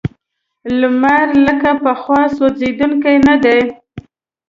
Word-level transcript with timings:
لمر 0.79 1.27
لکه 1.45 1.71
پخوا 1.83 2.21
سوځونکی 2.35 3.15
نه 3.27 3.35
دی. 3.43 3.59